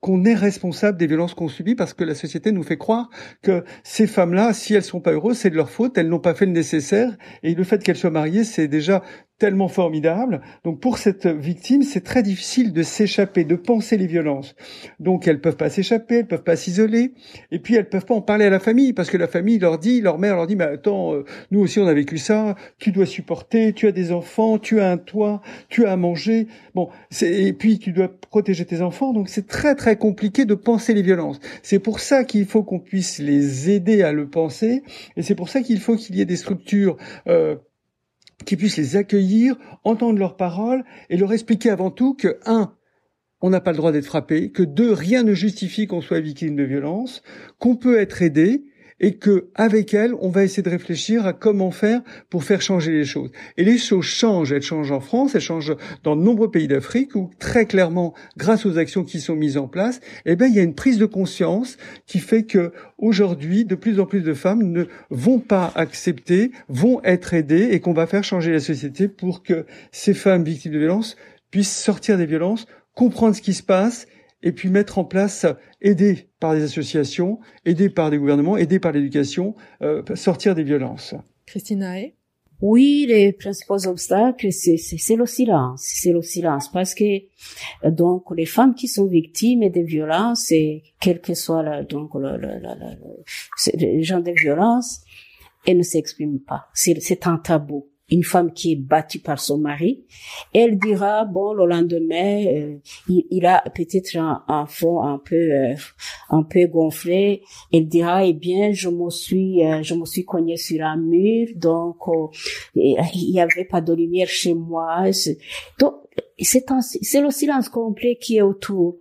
qu'on 0.00 0.24
est 0.24 0.34
responsable 0.34 0.96
des 0.96 1.06
violences 1.06 1.34
qu'on 1.34 1.48
subit 1.48 1.74
parce 1.74 1.92
que 1.92 2.04
la 2.04 2.14
société 2.14 2.52
nous 2.52 2.62
fait 2.62 2.76
croire 2.76 3.10
que 3.42 3.64
ces 3.82 4.06
femmes-là, 4.06 4.52
si 4.52 4.74
elles 4.74 4.84
sont 4.84 5.00
pas 5.00 5.12
heureuses, 5.12 5.38
c'est 5.38 5.50
de 5.50 5.56
leur 5.56 5.70
faute, 5.70 5.98
elles 5.98 6.08
n'ont 6.08 6.20
pas 6.20 6.34
fait 6.34 6.46
le 6.46 6.52
nécessaire 6.52 7.16
et 7.42 7.54
le 7.54 7.64
fait 7.64 7.82
qu'elles 7.82 7.96
soient 7.96 8.10
mariées, 8.10 8.44
c'est 8.44 8.68
déjà 8.68 9.02
tellement 9.38 9.68
formidable. 9.68 10.40
Donc 10.64 10.80
pour 10.80 10.98
cette 10.98 11.26
victime, 11.26 11.82
c'est 11.82 12.02
très 12.02 12.22
difficile 12.22 12.72
de 12.72 12.82
s'échapper, 12.82 13.44
de 13.44 13.54
penser 13.54 13.96
les 13.96 14.06
violences. 14.06 14.56
Donc 14.98 15.28
elles 15.28 15.40
peuvent 15.40 15.56
pas 15.56 15.70
s'échapper, 15.70 16.16
elles 16.16 16.26
peuvent 16.26 16.42
pas 16.42 16.56
s'isoler, 16.56 17.12
et 17.52 17.58
puis 17.60 17.76
elles 17.76 17.88
peuvent 17.88 18.04
pas 18.04 18.14
en 18.14 18.20
parler 18.20 18.46
à 18.46 18.50
la 18.50 18.58
famille 18.58 18.92
parce 18.92 19.10
que 19.10 19.16
la 19.16 19.28
famille 19.28 19.58
leur 19.58 19.78
dit, 19.78 20.00
leur 20.00 20.18
mère 20.18 20.34
leur 20.34 20.46
dit, 20.46 20.56
mais 20.56 20.64
attends, 20.64 21.14
euh, 21.14 21.24
nous 21.50 21.60
aussi 21.60 21.78
on 21.78 21.86
a 21.86 21.94
vécu 21.94 22.18
ça, 22.18 22.56
tu 22.78 22.90
dois 22.90 23.06
supporter, 23.06 23.72
tu 23.72 23.86
as 23.86 23.92
des 23.92 24.10
enfants, 24.10 24.58
tu 24.58 24.80
as 24.80 24.90
un 24.90 24.98
toit, 24.98 25.40
tu 25.68 25.86
as 25.86 25.92
à 25.92 25.96
manger, 25.96 26.48
bon, 26.74 26.88
et 27.22 27.52
puis 27.52 27.78
tu 27.78 27.92
dois 27.92 28.08
protéger 28.08 28.64
tes 28.64 28.82
enfants. 28.82 29.12
Donc 29.12 29.28
c'est 29.28 29.46
très 29.46 29.76
très 29.76 29.96
compliqué 29.96 30.44
de 30.46 30.54
penser 30.54 30.94
les 30.94 31.02
violences. 31.02 31.38
C'est 31.62 31.78
pour 31.78 32.00
ça 32.00 32.24
qu'il 32.24 32.44
faut 32.44 32.64
qu'on 32.64 32.80
puisse 32.80 33.18
les 33.18 33.70
aider 33.70 34.02
à 34.02 34.12
le 34.12 34.28
penser, 34.28 34.82
et 35.16 35.22
c'est 35.22 35.36
pour 35.36 35.48
ça 35.48 35.60
qu'il 35.60 35.78
faut 35.78 35.94
qu'il 35.94 36.16
y 36.16 36.20
ait 36.20 36.24
des 36.24 36.36
structures 36.36 36.96
euh, 37.28 37.56
qui 38.44 38.56
puissent 38.56 38.76
les 38.76 38.96
accueillir, 38.96 39.56
entendre 39.84 40.18
leurs 40.18 40.36
paroles 40.36 40.84
et 41.10 41.16
leur 41.16 41.32
expliquer 41.32 41.70
avant 41.70 41.90
tout 41.90 42.14
que, 42.14 42.38
un, 42.46 42.74
on 43.40 43.50
n'a 43.50 43.60
pas 43.60 43.72
le 43.72 43.76
droit 43.76 43.92
d'être 43.92 44.06
frappé, 44.06 44.50
que 44.50 44.62
deux, 44.62 44.92
rien 44.92 45.22
ne 45.22 45.34
justifie 45.34 45.86
qu'on 45.86 46.00
soit 46.00 46.20
victime 46.20 46.56
de 46.56 46.64
violence, 46.64 47.22
qu'on 47.58 47.76
peut 47.76 47.98
être 47.98 48.22
aidé 48.22 48.64
et 49.00 49.16
que 49.16 49.48
avec 49.54 49.94
elle, 49.94 50.14
on 50.20 50.28
va 50.28 50.44
essayer 50.44 50.62
de 50.62 50.70
réfléchir 50.70 51.26
à 51.26 51.32
comment 51.32 51.70
faire 51.70 52.02
pour 52.30 52.44
faire 52.44 52.62
changer 52.62 52.92
les 52.92 53.04
choses. 53.04 53.30
Et 53.56 53.64
les 53.64 53.78
choses 53.78 54.04
changent, 54.04 54.52
elles 54.52 54.62
changent 54.62 54.92
en 54.92 55.00
France, 55.00 55.34
elles 55.34 55.40
changent 55.40 55.76
dans 56.02 56.16
de 56.16 56.22
nombreux 56.22 56.50
pays 56.50 56.68
d'Afrique 56.68 57.14
où 57.14 57.30
très 57.38 57.66
clairement, 57.66 58.14
grâce 58.36 58.66
aux 58.66 58.78
actions 58.78 59.04
qui 59.04 59.20
sont 59.20 59.36
mises 59.36 59.56
en 59.56 59.68
place, 59.68 60.00
eh 60.26 60.36
ben 60.36 60.46
il 60.46 60.54
y 60.54 60.60
a 60.60 60.62
une 60.62 60.74
prise 60.74 60.98
de 60.98 61.06
conscience 61.06 61.76
qui 62.06 62.18
fait 62.18 62.44
que 62.44 62.72
aujourd'hui, 62.98 63.64
de 63.64 63.74
plus 63.74 64.00
en 64.00 64.06
plus 64.06 64.22
de 64.22 64.34
femmes 64.34 64.62
ne 64.62 64.84
vont 65.10 65.38
pas 65.38 65.72
accepter, 65.74 66.50
vont 66.68 67.00
être 67.04 67.34
aidées 67.34 67.68
et 67.72 67.80
qu'on 67.80 67.92
va 67.92 68.06
faire 68.06 68.24
changer 68.24 68.52
la 68.52 68.60
société 68.60 69.08
pour 69.08 69.42
que 69.42 69.66
ces 69.92 70.14
femmes 70.14 70.44
victimes 70.44 70.72
de 70.72 70.78
violences 70.78 71.16
puissent 71.50 71.76
sortir 71.76 72.18
des 72.18 72.26
violences, 72.26 72.66
comprendre 72.94 73.34
ce 73.34 73.42
qui 73.42 73.54
se 73.54 73.62
passe 73.62 74.06
et 74.42 74.52
puis 74.52 74.68
mettre 74.68 74.98
en 74.98 75.04
place, 75.04 75.46
aider 75.80 76.28
par 76.40 76.54
des 76.54 76.62
associations, 76.62 77.38
aider 77.64 77.88
par 77.88 78.10
des 78.10 78.18
gouvernements, 78.18 78.56
aider 78.56 78.78
par 78.78 78.92
l'éducation, 78.92 79.54
euh, 79.82 80.02
sortir 80.14 80.54
des 80.54 80.62
violences. 80.62 81.14
Christine 81.46 81.82
Hae 81.82 82.14
oui, 82.60 83.06
les 83.06 83.32
principaux 83.32 83.86
obstacles, 83.86 84.50
c'est 84.50 85.14
le 85.14 85.26
silence, 85.26 85.80
c'est 85.80 86.10
le 86.10 86.22
silence, 86.22 86.68
parce 86.72 86.92
que 86.92 87.04
donc 87.88 88.24
les 88.36 88.46
femmes 88.46 88.74
qui 88.74 88.88
sont 88.88 89.06
victimes 89.06 89.68
de 89.70 89.80
violences, 89.80 90.50
et 90.50 90.82
quel 91.00 91.20
que 91.20 91.34
soit 91.34 91.62
la, 91.62 91.84
donc 91.84 92.14
le, 92.14 92.36
le, 92.36 92.58
le, 92.58 93.96
le 93.96 94.02
genre 94.02 94.22
de 94.22 94.32
violence, 94.32 95.02
elles 95.68 95.78
ne 95.78 95.82
s'expriment 95.82 96.40
pas. 96.40 96.66
C'est 96.74 97.28
un 97.28 97.38
tabou 97.38 97.90
une 98.10 98.24
femme 98.24 98.52
qui 98.52 98.72
est 98.72 98.76
battue 98.76 99.18
par 99.18 99.38
son 99.38 99.58
mari, 99.58 100.04
elle 100.54 100.78
dira 100.78 101.24
bon 101.24 101.52
le 101.52 101.66
lendemain 101.66 102.44
euh, 102.46 102.76
il, 103.08 103.46
a 103.46 103.62
peut-être 103.74 104.16
un, 104.16 104.66
fond 104.66 105.02
un 105.02 105.18
peu 105.18 105.36
euh, 105.36 105.74
un 106.30 106.42
peu 106.42 106.66
gonflé, 106.66 107.42
elle 107.72 107.86
dira 107.86 108.24
eh 108.24 108.32
bien 108.32 108.72
je 108.72 108.88
me 108.88 109.10
suis 109.10 109.64
euh, 109.64 109.82
je 109.82 109.94
me 109.94 110.06
suis 110.06 110.24
cognée 110.24 110.56
sur 110.56 110.84
un 110.84 110.96
mur. 110.96 111.48
Donc 111.56 111.96
il 112.74 113.30
y 113.30 113.40
avait 113.40 113.64
pas 113.64 113.80
de 113.80 113.92
lumière 113.92 114.28
chez 114.28 114.54
moi. 114.54 115.04
Donc 115.78 115.94
c'est 116.40 116.64
c'est 117.02 117.20
le 117.20 117.30
silence 117.30 117.68
complet 117.68 118.16
qui 118.20 118.36
est 118.38 118.42
autour. 118.42 118.96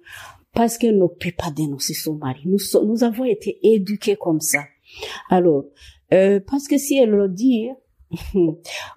Parce 0.54 0.80
qu'elle 0.80 0.98
ne 0.98 1.06
peut 1.06 1.34
pas 1.38 1.52
dénoncer 1.52 1.94
son 1.94 2.16
mari. 2.16 2.42
Nous 2.46 2.58
nous 2.84 3.04
avons 3.04 3.26
été 3.26 3.60
éduqués 3.62 4.16
comme 4.16 4.42
ça. 4.42 4.64
Alors 5.30 5.66
parce 6.10 6.68
que 6.68 6.78
si 6.78 6.98
elle 6.98 7.12
le 7.12 7.30
dit 7.30 7.70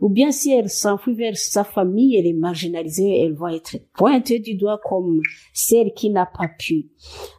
Ou 0.01 0.09
bien 0.09 0.31
si 0.31 0.53
elle 0.53 0.69
s'enfuit 0.69 1.15
vers 1.15 1.37
sa 1.37 1.65
famille, 1.65 2.17
elle 2.17 2.27
est 2.27 2.33
marginalisée, 2.33 3.21
elle 3.21 3.35
va 3.35 3.55
être 3.55 3.77
pointée 3.97 4.39
du 4.39 4.55
doigt 4.55 4.81
comme 4.85 5.21
celle 5.53 5.93
qui 5.93 6.11
n'a 6.11 6.27
pas 6.27 6.49
pu 6.59 6.91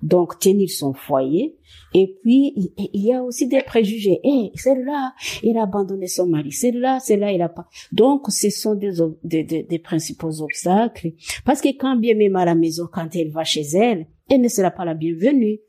donc 0.01 0.39
tenir 0.39 0.69
son 0.69 0.93
foyer. 0.93 1.57
Et 1.93 2.17
puis, 2.21 2.53
il 2.93 3.01
y 3.01 3.13
a 3.13 3.23
aussi 3.23 3.47
des 3.47 3.61
préjugés. 3.61 4.19
Eh, 4.23 4.51
celle-là, 4.55 5.13
elle 5.43 5.57
a 5.57 5.63
abandonné 5.63 6.07
son 6.07 6.27
mari. 6.27 6.51
Celle-là, 6.51 6.99
celle-là, 6.99 7.33
elle 7.33 7.41
a 7.41 7.49
pas. 7.49 7.67
Donc, 7.91 8.29
ce 8.29 8.49
sont 8.49 8.75
des, 8.75 8.91
des, 9.23 9.43
des, 9.43 9.63
des 9.63 9.79
principaux 9.79 10.41
obstacles. 10.41 11.11
Parce 11.45 11.61
que 11.61 11.69
quand 11.69 11.97
bien 11.97 12.15
même 12.15 12.35
à 12.35 12.45
la 12.45 12.55
maison, 12.55 12.87
quand 12.91 13.15
elle 13.15 13.31
va 13.31 13.43
chez 13.43 13.61
elle, 13.73 14.07
elle 14.29 14.41
ne 14.41 14.47
sera 14.47 14.71
pas 14.71 14.85
la 14.85 14.93
bienvenue. 14.93 15.59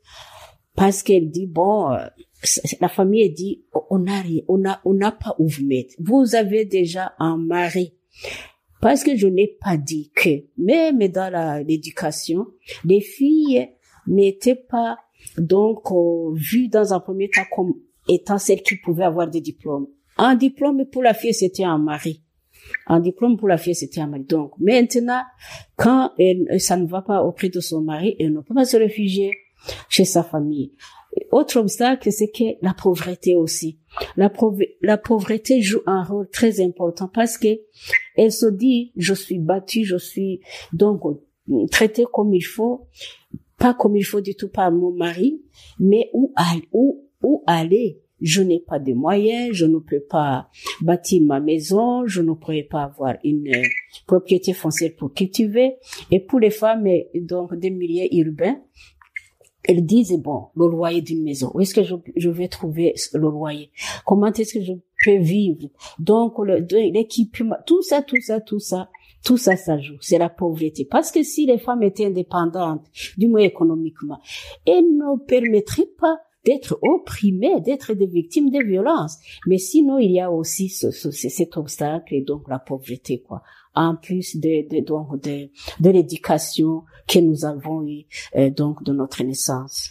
Parce 0.75 1.03
qu'elle 1.03 1.29
dit, 1.29 1.45
bon, 1.45 1.91
euh, 1.91 2.05
la 2.79 2.89
famille 2.89 3.29
dit, 3.31 3.63
on 3.89 3.99
n'a 3.99 4.21
on 4.47 4.57
n'a 4.57 4.81
on 4.85 4.93
n'a 4.93 5.11
pas 5.11 5.35
où 5.39 5.47
vous 5.47 5.65
mettre. 5.65 5.93
Vous 5.99 6.35
avez 6.35 6.65
déjà 6.65 7.13
un 7.19 7.37
mari. 7.37 7.93
Parce 8.81 9.03
que 9.03 9.15
je 9.15 9.27
n'ai 9.27 9.57
pas 9.61 9.77
dit 9.77 10.11
que, 10.13 10.43
même 10.57 11.07
dans 11.07 11.63
l'éducation, 11.65 12.47
les 12.83 12.99
filles 12.99 13.69
n'étaient 14.07 14.55
pas 14.55 14.97
donc 15.37 15.89
euh, 15.91 16.33
vues 16.33 16.67
dans 16.67 16.93
un 16.93 16.99
premier 16.99 17.29
temps 17.29 17.45
comme 17.55 17.73
étant 18.09 18.37
celles 18.37 18.61
qui 18.61 18.75
pouvaient 18.75 19.05
avoir 19.05 19.29
des 19.29 19.39
diplômes. 19.39 19.87
Un 20.17 20.35
diplôme 20.35 20.85
pour 20.91 21.01
la 21.01 21.13
fille, 21.13 21.33
c'était 21.33 21.63
un 21.63 21.77
mari. 21.77 22.23
Un 22.87 22.99
diplôme 22.99 23.37
pour 23.37 23.47
la 23.47 23.57
fille, 23.57 23.75
c'était 23.75 24.01
un 24.01 24.07
mari. 24.07 24.25
Donc 24.25 24.51
maintenant, 24.59 25.21
quand 25.77 26.11
elle, 26.19 26.59
ça 26.59 26.77
ne 26.77 26.85
va 26.85 27.01
pas 27.01 27.23
auprès 27.23 27.49
de 27.49 27.59
son 27.59 27.81
mari, 27.81 28.15
elle 28.19 28.33
ne 28.33 28.41
peut 28.41 28.53
pas 28.53 28.65
se 28.65 28.77
réfugier 28.77 29.31
chez 29.89 30.05
sa 30.05 30.23
famille. 30.23 30.73
Autre 31.31 31.59
obstacle, 31.59 32.11
c'est 32.11 32.29
que 32.29 32.43
la 32.61 32.73
pauvreté 32.73 33.35
aussi. 33.35 33.79
La, 34.17 34.31
la 34.81 34.97
pauvreté 34.97 35.61
joue 35.61 35.81
un 35.85 36.03
rôle 36.03 36.29
très 36.29 36.61
important 36.61 37.07
parce 37.07 37.37
que 37.37 37.59
elle 38.15 38.31
se 38.31 38.47
dit, 38.47 38.91
je 38.95 39.13
suis 39.13 39.39
battue, 39.39 39.85
je 39.85 39.97
suis 39.97 40.41
donc 40.71 41.01
traitée 41.71 42.05
comme 42.11 42.33
il 42.33 42.41
faut, 42.41 42.87
pas 43.57 43.73
comme 43.73 43.95
il 43.95 44.03
faut 44.03 44.21
du 44.21 44.35
tout 44.35 44.49
par 44.49 44.71
mon 44.71 44.91
mari, 44.91 45.41
mais 45.79 46.09
où, 46.13 46.33
où, 46.71 47.09
où 47.21 47.43
aller? 47.47 47.99
Je 48.21 48.41
n'ai 48.41 48.61
pas 48.61 48.79
de 48.79 48.93
moyens, 48.93 49.49
je 49.51 49.65
ne 49.65 49.79
peux 49.79 49.99
pas 49.99 50.47
bâtir 50.81 51.21
ma 51.23 51.41
maison, 51.41 52.05
je 52.05 52.21
ne 52.21 52.31
pourrais 52.31 52.63
pas 52.63 52.83
avoir 52.83 53.15
une 53.25 53.51
propriété 54.07 54.53
foncière 54.53 54.91
pour 54.97 55.13
cultiver. 55.13 55.73
Et 56.09 56.21
pour 56.21 56.39
les 56.39 56.49
femmes, 56.49 56.87
donc 57.15 57.53
des 57.55 57.69
milieux 57.69 58.07
urbains, 58.13 58.61
elles 59.63 59.85
disent, 59.85 60.17
bon, 60.17 60.47
le 60.55 60.67
loyer 60.67 61.01
d'une 61.01 61.23
maison, 61.23 61.51
où 61.53 61.61
est-ce 61.61 61.73
que 61.73 61.83
je, 61.83 61.95
je, 62.15 62.29
vais 62.29 62.47
trouver 62.47 62.93
le 63.13 63.19
loyer? 63.29 63.71
Comment 64.05 64.31
est-ce 64.31 64.55
que 64.55 64.63
je 64.63 64.73
peux 65.03 65.17
vivre? 65.17 65.69
Donc, 65.99 66.35
l'équipement, 66.71 67.55
tout 67.65 67.81
ça, 67.81 68.01
tout 68.01 68.21
ça, 68.21 68.41
tout 68.41 68.59
ça, 68.59 68.89
tout 69.23 69.37
ça, 69.37 69.55
ça 69.55 69.79
joue. 69.79 69.97
C'est 70.01 70.17
la 70.17 70.29
pauvreté. 70.29 70.85
Parce 70.85 71.11
que 71.11 71.23
si 71.23 71.45
les 71.45 71.57
femmes 71.57 71.83
étaient 71.83 72.05
indépendantes, 72.05 72.85
du 73.17 73.27
moins 73.27 73.41
économiquement, 73.41 74.19
elles 74.65 74.83
ne 74.83 75.17
permettraient 75.25 75.89
pas 75.97 76.17
d'être 76.45 76.77
opprimées, 76.81 77.61
d'être 77.61 77.93
des 77.93 78.05
victimes 78.05 78.49
de 78.49 78.61
violences. 78.61 79.17
Mais 79.47 79.57
sinon, 79.57 79.97
il 79.97 80.11
y 80.11 80.19
a 80.19 80.29
aussi 80.29 80.67
ce, 80.67 80.91
ce, 80.91 81.09
cet 81.09 81.55
obstacle 81.55 82.13
et 82.13 82.21
donc 82.21 82.49
la 82.49 82.59
pauvreté, 82.59 83.21
quoi 83.21 83.43
en 83.75 83.95
plus 83.95 84.37
de, 84.37 84.67
de, 84.69 84.85
donc 84.85 85.21
de, 85.21 85.49
de 85.79 85.89
l'éducation 85.89 86.83
que 87.07 87.19
nous 87.19 87.45
avons 87.45 87.85
eu 87.87 88.05
euh, 88.35 88.49
donc 88.49 88.83
de 88.83 88.93
notre 88.93 89.23
naissance. 89.23 89.89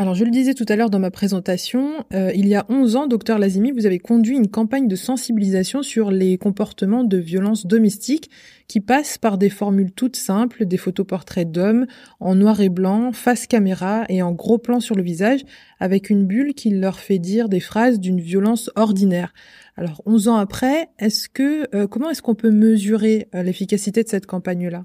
Alors, 0.00 0.14
je 0.14 0.24
le 0.24 0.30
disais 0.30 0.54
tout 0.54 0.64
à 0.68 0.76
l'heure 0.76 0.90
dans 0.90 1.00
ma 1.00 1.10
présentation, 1.10 2.04
euh, 2.14 2.30
il 2.32 2.46
y 2.46 2.54
a 2.54 2.64
11 2.68 2.94
ans, 2.94 3.08
docteur 3.08 3.36
Lazimi, 3.36 3.72
vous 3.72 3.84
avez 3.84 3.98
conduit 3.98 4.36
une 4.36 4.46
campagne 4.46 4.86
de 4.86 4.94
sensibilisation 4.94 5.82
sur 5.82 6.12
les 6.12 6.38
comportements 6.38 7.02
de 7.02 7.16
violence 7.16 7.66
domestique 7.66 8.30
qui 8.68 8.78
passent 8.78 9.18
par 9.18 9.38
des 9.38 9.50
formules 9.50 9.90
toutes 9.90 10.14
simples, 10.14 10.66
des 10.66 10.76
photoportraits 10.76 11.50
d'hommes 11.50 11.86
en 12.20 12.36
noir 12.36 12.60
et 12.60 12.68
blanc, 12.68 13.10
face 13.10 13.48
caméra 13.48 14.04
et 14.08 14.22
en 14.22 14.30
gros 14.30 14.58
plan 14.58 14.78
sur 14.78 14.94
le 14.94 15.02
visage, 15.02 15.40
avec 15.80 16.10
une 16.10 16.26
bulle 16.26 16.54
qui 16.54 16.70
leur 16.70 17.00
fait 17.00 17.18
dire 17.18 17.48
des 17.48 17.58
phrases 17.58 17.98
d'une 17.98 18.20
violence 18.20 18.70
ordinaire. 18.76 19.34
Alors, 19.76 20.00
11 20.06 20.28
ans 20.28 20.36
après, 20.36 20.90
est-ce 21.00 21.28
que 21.28 21.66
euh, 21.74 21.88
comment 21.88 22.08
est-ce 22.10 22.22
qu'on 22.22 22.36
peut 22.36 22.52
mesurer 22.52 23.26
euh, 23.34 23.42
l'efficacité 23.42 24.04
de 24.04 24.08
cette 24.08 24.26
campagne-là? 24.26 24.84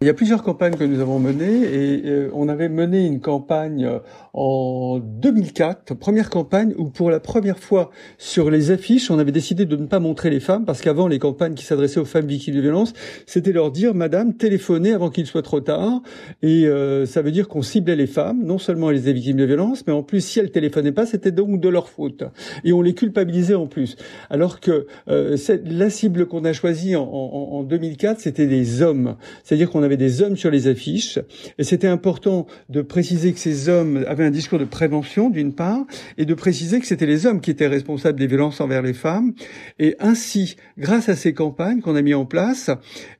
Il 0.00 0.08
y 0.08 0.10
a 0.10 0.14
plusieurs 0.14 0.42
campagnes 0.42 0.74
que 0.74 0.84
nous 0.84 1.00
avons 1.00 1.20
menées 1.20 1.62
et 1.62 2.02
euh, 2.04 2.28
on 2.34 2.48
avait 2.48 2.68
mené 2.68 3.06
une 3.06 3.20
campagne 3.20 3.84
euh, 3.84 4.00
en 4.32 4.98
2004, 4.98 5.94
première 5.94 6.30
campagne 6.30 6.74
où 6.76 6.90
pour 6.90 7.10
la 7.10 7.20
première 7.20 7.60
fois 7.60 7.90
sur 8.18 8.50
les 8.50 8.72
affiches, 8.72 9.12
on 9.12 9.20
avait 9.20 9.30
décidé 9.30 9.66
de 9.66 9.76
ne 9.76 9.86
pas 9.86 10.00
montrer 10.00 10.30
les 10.30 10.40
femmes 10.40 10.64
parce 10.64 10.80
qu'avant 10.80 11.06
les 11.06 11.20
campagnes 11.20 11.54
qui 11.54 11.64
s'adressaient 11.64 12.00
aux 12.00 12.04
femmes 12.04 12.26
victimes 12.26 12.56
de 12.56 12.60
violences, 12.60 12.92
c'était 13.24 13.52
leur 13.52 13.70
dire 13.70 13.94
Madame, 13.94 14.34
téléphonez 14.34 14.92
avant 14.92 15.10
qu'il 15.10 15.26
soit 15.26 15.42
trop 15.42 15.60
tard. 15.60 16.02
Et 16.42 16.66
euh, 16.66 17.06
ça 17.06 17.22
veut 17.22 17.30
dire 17.30 17.46
qu'on 17.46 17.62
ciblait 17.62 17.94
les 17.94 18.08
femmes, 18.08 18.44
non 18.44 18.58
seulement 18.58 18.90
elles 18.90 18.98
étaient 18.98 19.12
victimes 19.12 19.36
de 19.36 19.44
violences, 19.44 19.86
mais 19.86 19.92
en 19.92 20.02
plus 20.02 20.22
si 20.22 20.40
elles 20.40 20.50
téléphonaient 20.50 20.92
pas, 20.92 21.06
c'était 21.06 21.30
donc 21.30 21.60
de 21.60 21.68
leur 21.68 21.88
faute. 21.88 22.24
Et 22.64 22.72
on 22.72 22.82
les 22.82 22.94
culpabilisait 22.94 23.54
en 23.54 23.68
plus. 23.68 23.96
Alors 24.28 24.58
que 24.58 24.88
la 25.06 25.88
cible 25.88 26.26
qu'on 26.26 26.44
a 26.44 26.52
choisie 26.52 26.96
en, 26.96 27.04
en 27.04 27.62
2004, 27.62 28.18
c'était 28.18 28.48
des 28.48 28.82
hommes, 28.82 29.14
c'est-à-dire 29.44 29.70
qu'on 29.70 29.83
avait 29.84 29.96
des 29.96 30.22
hommes 30.22 30.36
sur 30.36 30.50
les 30.50 30.66
affiches, 30.66 31.18
et 31.58 31.64
c'était 31.64 31.86
important 31.86 32.46
de 32.68 32.82
préciser 32.82 33.32
que 33.32 33.38
ces 33.38 33.68
hommes 33.68 34.04
avaient 34.08 34.24
un 34.24 34.30
discours 34.30 34.58
de 34.58 34.64
prévention, 34.64 35.30
d'une 35.30 35.54
part, 35.54 35.84
et 36.18 36.24
de 36.24 36.34
préciser 36.34 36.80
que 36.80 36.86
c'était 36.86 37.06
les 37.06 37.26
hommes 37.26 37.40
qui 37.40 37.50
étaient 37.50 37.66
responsables 37.66 38.18
des 38.18 38.26
violences 38.26 38.60
envers 38.60 38.82
les 38.82 38.94
femmes. 38.94 39.34
Et 39.78 39.96
ainsi, 40.00 40.56
grâce 40.78 41.08
à 41.08 41.16
ces 41.16 41.34
campagnes 41.34 41.80
qu'on 41.80 41.96
a 41.96 42.02
mis 42.02 42.14
en 42.14 42.26
place, 42.26 42.70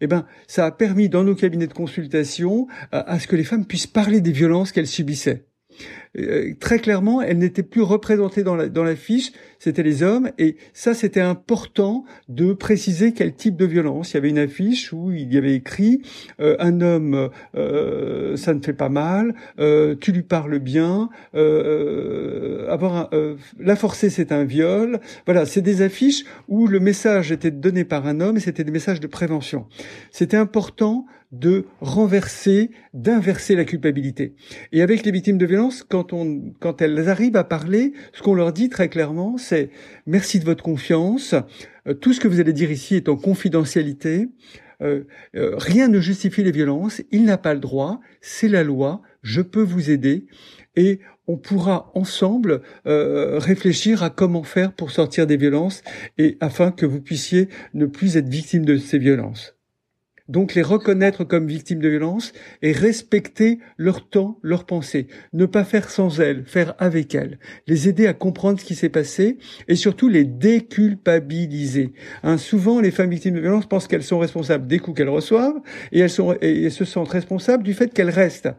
eh 0.00 0.06
ben, 0.06 0.26
ça 0.46 0.66
a 0.66 0.70
permis 0.70 1.08
dans 1.08 1.24
nos 1.24 1.34
cabinets 1.34 1.66
de 1.66 1.72
consultation 1.72 2.66
à, 2.90 3.12
à 3.12 3.18
ce 3.18 3.26
que 3.26 3.36
les 3.36 3.44
femmes 3.44 3.66
puissent 3.66 3.86
parler 3.86 4.20
des 4.20 4.32
violences 4.32 4.72
qu'elles 4.72 4.86
subissaient. 4.86 5.44
Euh, 6.18 6.52
très 6.60 6.78
clairement, 6.78 7.20
elle 7.22 7.38
n'était 7.38 7.62
plus 7.62 7.82
représentée 7.82 8.42
dans 8.42 8.54
la, 8.54 8.68
dans 8.68 8.84
c'était 9.58 9.82
les 9.82 10.02
hommes, 10.02 10.30
et 10.38 10.56
ça 10.72 10.94
c'était 10.94 11.20
important 11.20 12.04
de 12.28 12.52
préciser 12.52 13.12
quel 13.12 13.34
type 13.34 13.56
de 13.56 13.64
violence. 13.64 14.12
Il 14.12 14.14
y 14.14 14.18
avait 14.18 14.28
une 14.28 14.38
affiche 14.38 14.92
où 14.92 15.10
il 15.10 15.32
y 15.32 15.38
avait 15.38 15.54
écrit 15.54 16.02
euh, 16.40 16.56
un 16.58 16.80
homme, 16.80 17.30
euh, 17.56 18.36
ça 18.36 18.54
ne 18.54 18.60
fait 18.60 18.74
pas 18.74 18.88
mal, 18.88 19.34
tu 20.00 20.12
lui 20.12 20.22
parles 20.22 20.58
bien, 20.58 21.08
avoir 22.68 23.10
la 23.58 23.76
forcer 23.76 24.10
c'est 24.10 24.32
un 24.32 24.44
viol. 24.44 25.00
Voilà, 25.26 25.46
c'est 25.46 25.62
des 25.62 25.82
affiches 25.82 26.24
où 26.48 26.66
le 26.66 26.80
message 26.80 27.32
était 27.32 27.50
donné 27.50 27.84
par 27.84 28.06
un 28.06 28.20
homme 28.20 28.36
et 28.36 28.40
c'était 28.40 28.64
des 28.64 28.72
messages 28.72 29.00
de 29.00 29.06
prévention. 29.06 29.66
C'était 30.10 30.36
important 30.36 31.06
de 31.40 31.64
renverser, 31.80 32.70
d'inverser 32.92 33.56
la 33.56 33.64
culpabilité. 33.64 34.34
Et 34.72 34.82
avec 34.82 35.04
les 35.04 35.10
victimes 35.10 35.38
de 35.38 35.46
violence, 35.46 35.82
quand 35.82 36.12
on, 36.12 36.54
quand 36.60 36.80
elles 36.80 37.08
arrivent 37.08 37.36
à 37.36 37.44
parler, 37.44 37.92
ce 38.12 38.22
qu'on 38.22 38.34
leur 38.34 38.52
dit 38.52 38.68
très 38.68 38.88
clairement, 38.88 39.36
c'est 39.36 39.70
merci 40.06 40.38
de 40.38 40.44
votre 40.44 40.62
confiance. 40.62 41.34
Euh, 41.88 41.94
tout 41.94 42.12
ce 42.12 42.20
que 42.20 42.28
vous 42.28 42.40
allez 42.40 42.52
dire 42.52 42.70
ici 42.70 42.94
est 42.94 43.08
en 43.08 43.16
confidentialité. 43.16 44.28
Euh, 44.82 45.04
euh, 45.34 45.54
rien 45.56 45.88
ne 45.88 46.00
justifie 46.00 46.44
les 46.44 46.52
violences. 46.52 47.02
Il 47.10 47.24
n'a 47.24 47.38
pas 47.38 47.54
le 47.54 47.60
droit. 47.60 48.00
C'est 48.20 48.48
la 48.48 48.62
loi. 48.62 49.02
Je 49.22 49.40
peux 49.40 49.62
vous 49.62 49.90
aider. 49.90 50.26
Et 50.76 51.00
on 51.26 51.36
pourra 51.36 51.90
ensemble 51.94 52.60
réfléchir 52.84 54.02
à 54.02 54.10
comment 54.10 54.42
faire 54.42 54.72
pour 54.72 54.90
sortir 54.90 55.26
des 55.26 55.38
violences 55.38 55.82
et 56.18 56.36
afin 56.40 56.72
que 56.72 56.84
vous 56.84 57.00
puissiez 57.00 57.48
ne 57.72 57.86
plus 57.86 58.18
être 58.18 58.28
victime 58.28 58.66
de 58.66 58.76
ces 58.76 58.98
violences. 58.98 59.54
Donc 60.28 60.54
les 60.54 60.62
reconnaître 60.62 61.24
comme 61.24 61.46
victimes 61.46 61.80
de 61.80 61.88
violence 61.88 62.32
et 62.62 62.72
respecter 62.72 63.58
leur 63.76 64.08
temps, 64.08 64.38
leur 64.42 64.64
pensée. 64.64 65.06
Ne 65.34 65.44
pas 65.44 65.64
faire 65.64 65.90
sans 65.90 66.18
elles, 66.20 66.44
faire 66.46 66.74
avec 66.78 67.14
elles. 67.14 67.38
Les 67.66 67.88
aider 67.88 68.06
à 68.06 68.14
comprendre 68.14 68.58
ce 68.58 68.64
qui 68.64 68.74
s'est 68.74 68.88
passé 68.88 69.36
et 69.68 69.76
surtout 69.76 70.08
les 70.08 70.24
déculpabiliser. 70.24 71.92
Hein, 72.22 72.38
souvent, 72.38 72.80
les 72.80 72.90
femmes 72.90 73.10
victimes 73.10 73.34
de 73.34 73.40
violence 73.40 73.66
pensent 73.66 73.86
qu'elles 73.86 74.02
sont 74.02 74.18
responsables 74.18 74.66
des 74.66 74.78
coups 74.78 74.96
qu'elles 74.96 75.10
reçoivent 75.10 75.60
et 75.92 76.00
elles, 76.00 76.10
se 76.10 76.84
sentent 76.84 77.08
responsables 77.08 77.62
du 77.62 77.74
fait 77.74 77.92
qu'elles 77.92 78.10
restent. 78.10 78.50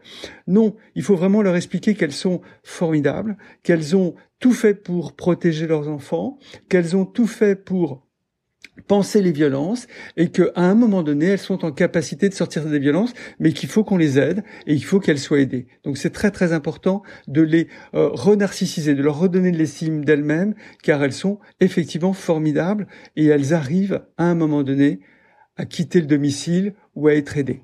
Non, 0.46 0.76
il 0.94 1.02
faut 1.02 1.16
vraiment 1.16 1.42
leur 1.42 1.56
expliquer 1.56 1.94
qu'elles 1.94 2.12
sont 2.12 2.42
formidables, 2.62 3.36
qu'elles 3.64 3.96
ont 3.96 4.14
tout 4.38 4.52
fait 4.52 4.74
pour 4.74 5.16
protéger 5.16 5.66
leurs 5.66 5.88
enfants, 5.88 6.38
qu'elles 6.68 6.96
ont 6.96 7.06
tout 7.06 7.26
fait 7.26 7.56
pour 7.56 8.05
penser 8.86 9.22
les 9.22 9.32
violences 9.32 9.86
et 10.16 10.30
qu'à 10.30 10.50
un 10.56 10.74
moment 10.74 11.02
donné, 11.02 11.26
elles 11.26 11.38
sont 11.38 11.64
en 11.64 11.72
capacité 11.72 12.28
de 12.28 12.34
sortir 12.34 12.64
des 12.64 12.78
violences, 12.78 13.12
mais 13.38 13.52
qu'il 13.52 13.68
faut 13.68 13.84
qu'on 13.84 13.96
les 13.96 14.18
aide 14.18 14.44
et 14.66 14.74
il 14.74 14.84
faut 14.84 15.00
qu'elles 15.00 15.18
soient 15.18 15.40
aidées. 15.40 15.66
Donc 15.84 15.98
c'est 15.98 16.10
très 16.10 16.30
très 16.30 16.52
important 16.52 17.02
de 17.28 17.42
les 17.42 17.68
euh, 17.94 18.10
de 18.14 19.02
leur 19.02 19.18
redonner 19.18 19.50
de 19.50 19.58
l'estime 19.58 20.04
d'elles-mêmes, 20.04 20.54
car 20.82 21.02
elles 21.02 21.12
sont 21.12 21.38
effectivement 21.60 22.12
formidables 22.12 22.86
et 23.16 23.26
elles 23.26 23.54
arrivent 23.54 24.02
à 24.18 24.24
un 24.24 24.34
moment 24.34 24.62
donné 24.62 25.00
à 25.56 25.64
quitter 25.64 26.00
le 26.00 26.06
domicile 26.06 26.74
ou 26.94 27.08
à 27.08 27.14
être 27.14 27.36
aidées. 27.36 27.62